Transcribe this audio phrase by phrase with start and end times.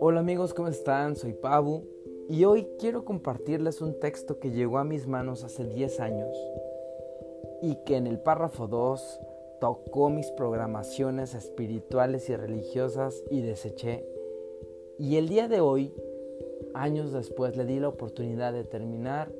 [0.00, 1.14] Hola amigos, ¿cómo están?
[1.14, 1.84] Soy Pabu
[2.28, 6.36] y hoy quiero compartirles un texto que llegó a mis manos hace 10 años
[7.62, 9.20] y que en el párrafo 2
[9.60, 14.04] tocó mis programaciones espirituales y religiosas y deseché.
[14.98, 15.94] Y el día de hoy,
[16.74, 19.32] años después, le di la oportunidad de terminar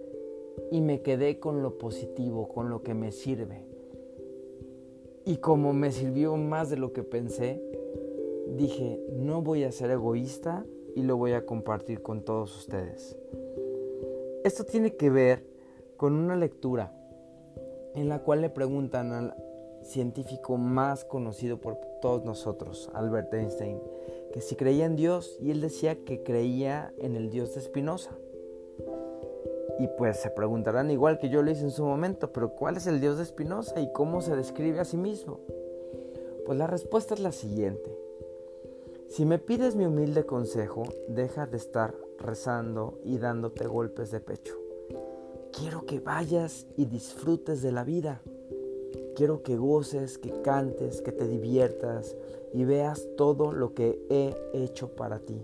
[0.71, 3.76] y me quedé con lo positivo, con lo que me sirve.
[5.27, 7.61] Y como me sirvió más de lo que pensé,
[8.57, 10.65] dije, no voy a ser egoísta
[10.95, 13.17] y lo voy a compartir con todos ustedes.
[14.45, 15.45] Esto tiene que ver
[15.97, 16.93] con una lectura
[17.97, 19.35] en la cual le preguntan al
[19.83, 23.81] científico más conocido por todos nosotros, Albert Einstein,
[24.33, 28.13] que si creía en Dios y él decía que creía en el Dios de Spinoza.
[29.79, 32.87] Y pues se preguntarán igual que yo lo hice en su momento, pero ¿cuál es
[32.87, 35.41] el Dios de Spinoza y cómo se describe a sí mismo?
[36.47, 37.97] Pues la respuesta es la siguiente.
[39.09, 44.55] Si me pides mi humilde consejo, deja de estar rezando y dándote golpes de pecho.
[45.53, 48.21] Quiero que vayas y disfrutes de la vida.
[49.15, 52.17] Quiero que goces, que cantes, que te diviertas
[52.53, 55.43] y veas todo lo que he hecho para ti.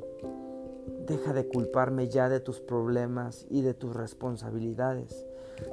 [1.07, 5.27] Deja de culparme ya de tus problemas y de tus responsabilidades.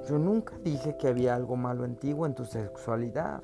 [0.08, 3.42] Yo nunca dije que había algo malo en en tu sexualidad.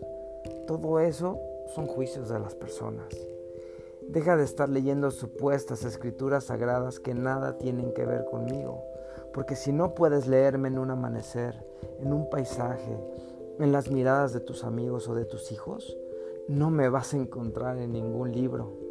[0.68, 1.40] Todo eso
[1.76, 3.08] son juicios de las personas.
[4.08, 8.84] Deja de estar leyendo supuestas escrituras sagradas que nada tienen que ver conmigo.
[9.34, 11.56] Porque si no puedes leerme en un amanecer,
[12.00, 12.98] en un paisaje,
[13.60, 15.98] en las miradas de tus amigos o de tus hijos,
[16.48, 18.85] no me vas a encontrar en ningún libro.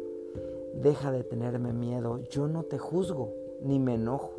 [0.81, 2.19] Deja de tenerme miedo.
[2.29, 4.33] Yo no te juzgo ni me enojo.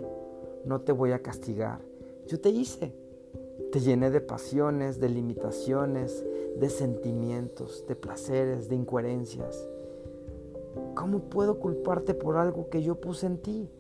[0.64, 1.80] No te voy a castigar.
[2.26, 2.94] Yo te hice.
[3.72, 6.24] Te llené de pasiones, de limitaciones,
[6.58, 9.68] de sentimientos, de placeres, de incoherencias.
[10.94, 13.70] ¿Cómo puedo culparte por algo que yo puse en ti?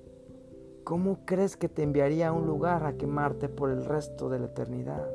[0.84, 4.46] ¿Cómo crees que te enviaría a un lugar a quemarte por el resto de la
[4.46, 5.06] eternidad?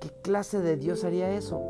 [0.00, 1.60] ¿Qué clase de Dios haría eso?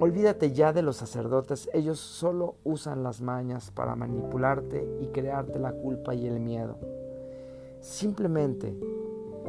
[0.00, 5.72] Olvídate ya de los sacerdotes, ellos solo usan las mañas para manipularte y crearte la
[5.72, 6.78] culpa y el miedo.
[7.82, 8.74] Simplemente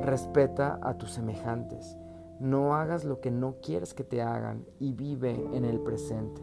[0.01, 1.95] respeta a tus semejantes,
[2.41, 6.41] no hagas lo que no quieres que te hagan y vive en el presente.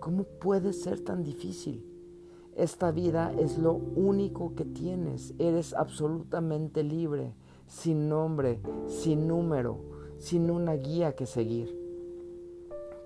[0.00, 1.82] ¿Cómo puede ser tan difícil?
[2.56, 7.32] Esta vida es lo único que tienes, eres absolutamente libre,
[7.66, 9.78] sin nombre, sin número,
[10.18, 11.77] sin una guía que seguir.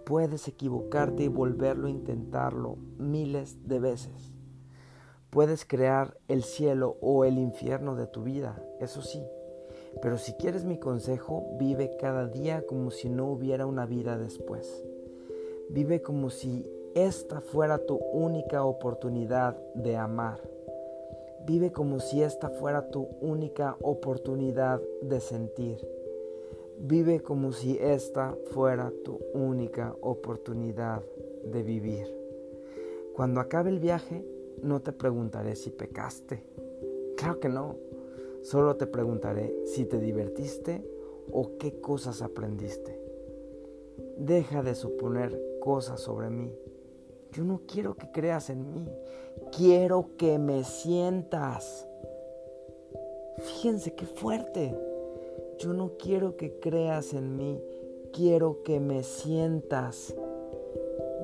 [0.05, 4.33] Puedes equivocarte y volverlo a intentarlo miles de veces.
[5.31, 9.23] Puedes crear el cielo o el infierno de tu vida, eso sí.
[10.01, 14.85] Pero si quieres mi consejo, vive cada día como si no hubiera una vida después.
[15.71, 20.41] Vive como si esta fuera tu única oportunidad de amar.
[21.47, 26.02] Vive como si esta fuera tu única oportunidad de sentir.
[26.85, 31.01] Vive como si esta fuera tu única oportunidad
[31.45, 32.13] de vivir.
[33.15, 34.27] Cuando acabe el viaje,
[34.63, 36.43] no te preguntaré si pecaste.
[37.17, 37.77] Claro que no.
[38.43, 40.85] Solo te preguntaré si te divertiste
[41.31, 43.01] o qué cosas aprendiste.
[44.19, 46.53] Deja de suponer cosas sobre mí.
[47.31, 48.89] Yo no quiero que creas en mí.
[49.57, 51.87] Quiero que me sientas.
[53.39, 54.77] Fíjense qué fuerte.
[55.63, 57.63] Yo no quiero que creas en mí,
[58.13, 60.13] quiero que me sientas.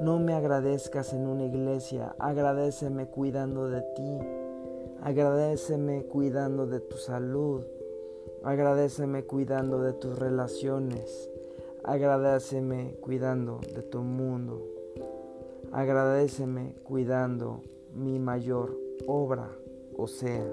[0.00, 4.18] No me agradezcas en una iglesia, agradeceme cuidando de ti.
[5.02, 7.64] Agradeceme cuidando de tu salud.
[8.44, 11.28] Agradeceme cuidando de tus relaciones.
[11.82, 14.64] Agradeceme cuidando de tu mundo.
[15.72, 17.62] Agradeceme cuidando
[17.92, 19.50] mi mayor obra,
[19.96, 20.46] o sea,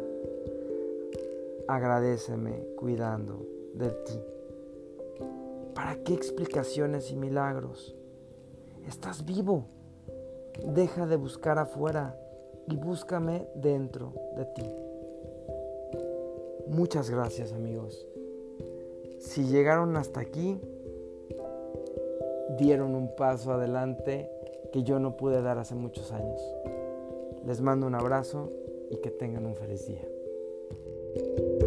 [1.67, 4.19] agradeceme cuidando de ti.
[5.73, 7.95] ¿Para qué explicaciones y milagros?
[8.87, 9.65] Estás vivo.
[10.65, 12.17] Deja de buscar afuera
[12.67, 14.71] y búscame dentro de ti.
[16.67, 18.07] Muchas gracias amigos.
[19.19, 20.59] Si llegaron hasta aquí,
[22.57, 24.29] dieron un paso adelante
[24.71, 26.41] que yo no pude dar hace muchos años.
[27.45, 28.51] Les mando un abrazo
[28.89, 31.64] y que tengan un feliz día.